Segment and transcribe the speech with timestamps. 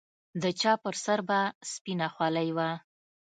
[0.41, 1.39] د چا پر سر به
[1.71, 2.69] سپينه خولۍ وه.